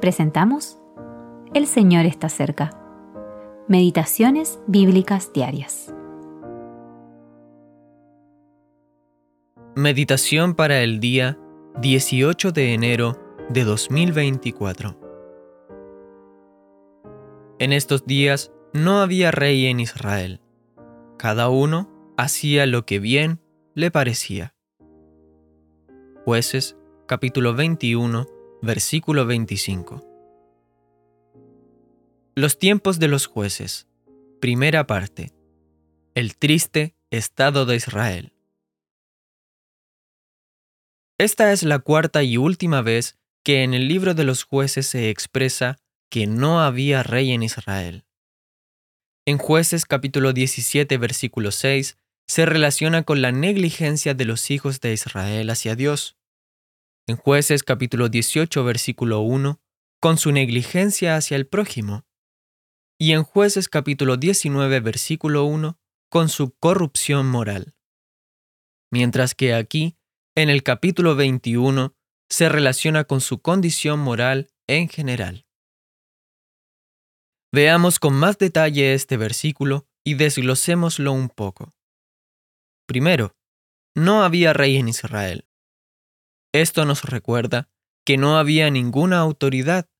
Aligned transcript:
presentamos 0.00 0.78
El 1.54 1.66
Señor 1.66 2.06
está 2.06 2.28
cerca. 2.28 2.70
Meditaciones 3.68 4.60
bíblicas 4.66 5.32
diarias. 5.32 5.94
Meditación 9.74 10.54
para 10.54 10.82
el 10.82 11.00
día 11.00 11.38
18 11.80 12.52
de 12.52 12.74
enero 12.74 13.18
de 13.48 13.64
2024. 13.64 14.98
En 17.58 17.72
estos 17.72 18.04
días 18.06 18.52
no 18.72 19.00
había 19.00 19.30
rey 19.30 19.66
en 19.66 19.80
Israel. 19.80 20.40
Cada 21.18 21.48
uno 21.48 21.90
hacía 22.16 22.66
lo 22.66 22.84
que 22.84 22.98
bien 22.98 23.40
le 23.74 23.90
parecía. 23.90 24.54
Jueces 26.24 26.76
capítulo 27.06 27.54
21 27.54 28.35
versículo 28.62 29.26
25. 29.26 30.02
Los 32.34 32.58
tiempos 32.58 32.98
de 32.98 33.08
los 33.08 33.26
jueces. 33.26 33.86
Primera 34.40 34.86
parte. 34.86 35.32
El 36.14 36.36
triste 36.36 36.94
estado 37.10 37.66
de 37.66 37.76
Israel. 37.76 38.32
Esta 41.18 41.52
es 41.52 41.62
la 41.62 41.78
cuarta 41.78 42.22
y 42.22 42.36
última 42.36 42.82
vez 42.82 43.18
que 43.42 43.62
en 43.62 43.74
el 43.74 43.88
libro 43.88 44.14
de 44.14 44.24
los 44.24 44.44
jueces 44.44 44.86
se 44.86 45.08
expresa 45.10 45.78
que 46.10 46.26
no 46.26 46.60
había 46.60 47.02
rey 47.02 47.32
en 47.32 47.42
Israel. 47.42 48.04
En 49.24 49.38
jueces 49.38 49.86
capítulo 49.86 50.32
17 50.32 50.98
versículo 50.98 51.50
6 51.50 51.98
se 52.26 52.46
relaciona 52.46 53.02
con 53.02 53.22
la 53.22 53.32
negligencia 53.32 54.14
de 54.14 54.24
los 54.24 54.50
hijos 54.50 54.80
de 54.80 54.92
Israel 54.92 55.48
hacia 55.50 55.76
Dios. 55.76 56.16
En 57.08 57.16
jueces 57.16 57.62
capítulo 57.62 58.08
18 58.08 58.64
versículo 58.64 59.20
1 59.20 59.60
con 60.00 60.18
su 60.18 60.32
negligencia 60.32 61.14
hacia 61.14 61.36
el 61.36 61.46
prójimo 61.46 62.04
y 62.98 63.12
en 63.12 63.22
jueces 63.22 63.68
capítulo 63.68 64.16
19 64.16 64.80
versículo 64.80 65.44
1 65.44 65.78
con 66.10 66.28
su 66.28 66.56
corrupción 66.58 67.28
moral. 67.30 67.76
Mientras 68.90 69.36
que 69.36 69.54
aquí, 69.54 69.96
en 70.34 70.50
el 70.50 70.64
capítulo 70.64 71.14
21, 71.14 71.94
se 72.28 72.48
relaciona 72.48 73.04
con 73.04 73.20
su 73.20 73.40
condición 73.40 74.00
moral 74.00 74.48
en 74.66 74.88
general. 74.88 75.46
Veamos 77.52 78.00
con 78.00 78.14
más 78.14 78.36
detalle 78.38 78.94
este 78.94 79.16
versículo 79.16 79.86
y 80.04 80.14
desglosémoslo 80.14 81.12
un 81.12 81.28
poco. 81.28 81.72
Primero, 82.88 83.36
no 83.94 84.24
había 84.24 84.52
rey 84.52 84.76
en 84.76 84.88
Israel. 84.88 85.45
Esto 86.62 86.86
nos 86.86 87.04
recuerda 87.04 87.68
que 88.06 88.16
no 88.16 88.38
había 88.38 88.70
ninguna 88.70 89.18
autoridad 89.18 89.90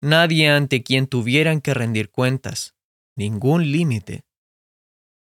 nadie 0.00 0.48
ante 0.48 0.84
quien 0.84 1.08
tuvieran 1.08 1.60
que 1.60 1.74
rendir 1.74 2.12
cuentas, 2.12 2.76
ningún 3.16 3.72
límite. 3.72 4.24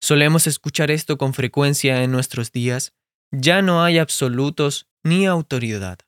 Solemos 0.00 0.46
escuchar 0.46 0.92
esto 0.92 1.18
con 1.18 1.34
frecuencia 1.34 2.04
en 2.04 2.12
nuestros 2.12 2.52
días, 2.52 2.92
ya 3.32 3.62
no 3.62 3.82
hay 3.82 3.98
absolutos 3.98 4.86
ni 5.02 5.26
autoridad. 5.26 5.98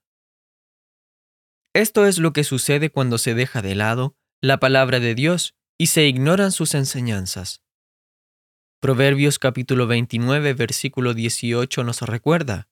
Esto 1.75 2.07
es 2.07 2.19
lo 2.19 2.33
que 2.33 2.45
sucede 2.45 2.89
cuando 2.91 3.19
se 3.19 3.35
deja 3.35 3.63
de 3.63 3.75
lado 3.75 4.15
la 4.41 4.61
palabra 4.61 5.01
de 5.01 5.17
Dios 5.17 5.57
y 5.77 5.89
se 5.89 6.07
ignoran 6.07 6.53
sus 6.53 6.75
enseñanzas. 6.75 7.63
Proverbios 8.81 9.41
capítulo 9.41 9.89
29 9.89 10.55
versículo 10.55 11.15
18 11.15 11.83
nos 11.83 12.03
recuerda, 12.03 12.69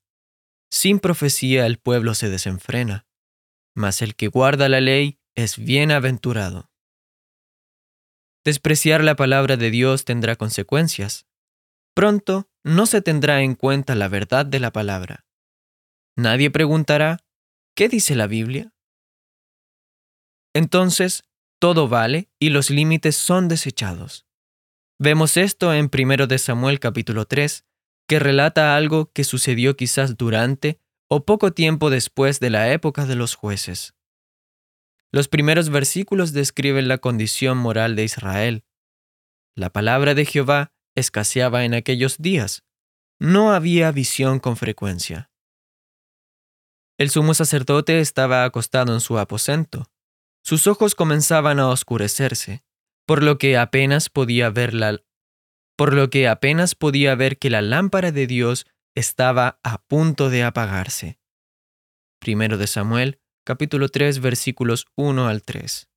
Sin 0.71 1.01
profecía 1.01 1.67
el 1.67 1.79
pueblo 1.79 2.15
se 2.15 2.31
desenfrena, 2.31 3.07
mas 3.75 4.03
el 4.03 4.15
que 4.15 4.29
guarda 4.29 4.69
la 4.69 4.81
ley 4.81 5.19
es 5.35 5.59
bienaventurado. 5.59 6.71
Despreciar 8.45 9.03
la 9.03 9.17
palabra 9.17 9.57
de 9.57 9.71
Dios 9.71 10.05
tendrá 10.05 10.37
consecuencias. 10.37 11.27
Pronto 11.95 12.49
no 12.65 12.87
se 12.87 13.03
tendrá 13.03 13.43
en 13.43 13.55
cuenta 13.55 13.95
la 13.95 14.09
verdad 14.09 14.47
de 14.47 14.61
la 14.61 14.73
palabra. 14.73 15.27
Nadie 16.17 16.51
preguntará, 16.51 17.19
¿qué 17.75 17.89
dice 17.89 18.15
la 18.15 18.27
Biblia? 18.27 18.73
Entonces, 20.55 21.25
todo 21.59 21.89
vale 21.89 22.31
y 22.39 22.51
los 22.51 22.71
límites 22.71 23.17
son 23.17 23.49
desechados. 23.49 24.27
Vemos 24.99 25.37
esto 25.37 25.73
en 25.75 25.91
1 25.93 26.27
de 26.27 26.39
Samuel 26.39 26.81
capítulo 26.81 27.27
3, 27.27 27.65
que 28.11 28.19
relata 28.19 28.75
algo 28.75 29.13
que 29.13 29.23
sucedió 29.23 29.77
quizás 29.77 30.17
durante 30.17 30.81
o 31.09 31.25
poco 31.25 31.53
tiempo 31.53 31.91
después 31.91 32.41
de 32.41 32.51
la 32.51 32.73
época 32.73 33.07
de 33.07 33.15
los 33.15 33.37
jueces. 33.37 33.95
Los 35.13 35.29
primeros 35.29 35.71
versículos 35.71 36.33
describen 36.33 36.89
la 36.89 36.99
condición 36.99 37.57
moral 37.57 37.95
de 37.95 38.03
Israel. 38.03 38.65
La 39.55 39.71
palabra 39.71 40.17
de 40.17 40.25
Jehová 40.25 40.73
escaseaba 40.97 41.65
en 41.65 41.73
aquellos 41.73 42.19
días. 42.19 42.65
No 43.21 43.53
había 43.53 43.93
visión 43.93 44.41
con 44.41 44.57
frecuencia. 44.57 45.31
El 46.99 47.11
sumo 47.11 47.33
sacerdote 47.33 48.01
estaba 48.01 48.45
acostado 48.45 48.93
en 48.93 49.01
su 49.01 49.21
aposento. 49.21 49.87
Sus 50.43 50.67
ojos 50.67 50.97
comenzaban 50.97 51.61
a 51.61 51.69
oscurecerse, 51.69 52.65
por 53.07 53.23
lo 53.23 53.39
que 53.39 53.57
apenas 53.57 54.09
podía 54.09 54.51
ver 54.51 54.75
la 54.75 54.99
por 55.81 55.95
lo 55.95 56.11
que 56.11 56.29
apenas 56.29 56.75
podía 56.75 57.15
ver 57.15 57.39
que 57.39 57.49
la 57.49 57.63
lámpara 57.63 58.13
de 58.13 58.27
Dios 58.27 58.67
estaba 58.95 59.61
a 59.63 59.81
punto 59.81 60.29
de 60.29 60.43
apagarse. 60.43 61.19
Primero 62.19 62.59
de 62.59 62.67
Samuel 62.67 63.19
capítulo 63.47 63.89
3, 63.89 64.21
versículos 64.21 64.89
1 64.97 65.27
al 65.27 65.43
3. 65.43 65.89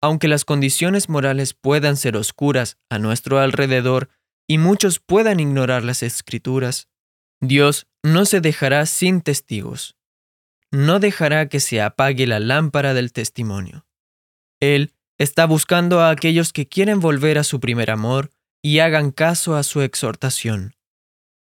Aunque 0.00 0.28
las 0.28 0.44
condiciones 0.44 1.08
morales 1.08 1.52
puedan 1.52 1.96
ser 1.96 2.16
oscuras 2.16 2.78
a 2.88 3.00
nuestro 3.00 3.40
alrededor 3.40 4.08
y 4.46 4.58
muchos 4.58 5.00
puedan 5.00 5.40
ignorar 5.40 5.82
las 5.82 6.04
escrituras, 6.04 6.86
Dios 7.40 7.88
no 8.04 8.24
se 8.24 8.40
dejará 8.40 8.86
sin 8.86 9.20
testigos. 9.20 9.96
No 10.70 11.00
dejará 11.00 11.48
que 11.48 11.58
se 11.58 11.82
apague 11.82 12.28
la 12.28 12.38
lámpara 12.38 12.94
del 12.94 13.12
testimonio. 13.12 13.84
Él 14.60 14.94
está 15.18 15.46
buscando 15.46 16.00
a 16.00 16.10
aquellos 16.10 16.52
que 16.52 16.68
quieren 16.68 17.00
volver 17.00 17.38
a 17.38 17.44
su 17.44 17.60
primer 17.60 17.90
amor 17.90 18.30
y 18.62 18.78
hagan 18.78 19.10
caso 19.10 19.56
a 19.56 19.62
su 19.62 19.82
exhortación. 19.82 20.74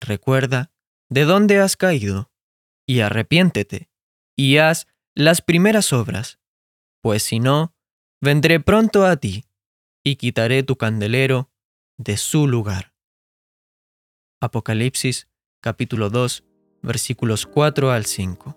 Recuerda, 0.00 0.70
¿de 1.08 1.24
dónde 1.24 1.58
has 1.58 1.76
caído? 1.76 2.32
y 2.86 3.00
arrepiéntete, 3.00 3.88
y 4.36 4.58
haz 4.58 4.86
las 5.14 5.42
primeras 5.42 5.92
obras, 5.92 6.38
pues 7.00 7.22
si 7.22 7.38
no, 7.38 7.74
vendré 8.20 8.60
pronto 8.60 9.06
a 9.06 9.16
ti, 9.16 9.44
y 10.04 10.16
quitaré 10.16 10.62
tu 10.62 10.76
candelero 10.76 11.50
de 11.96 12.16
su 12.16 12.48
lugar. 12.48 12.94
Apocalipsis 14.40 15.28
capítulo 15.60 16.10
2 16.10 16.44
versículos 16.82 17.46
4 17.46 17.92
al 17.92 18.06
5. 18.06 18.56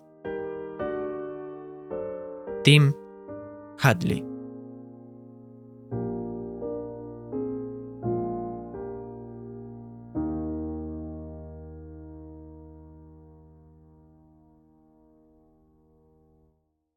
Tim 2.64 2.94
Hadley 3.80 4.34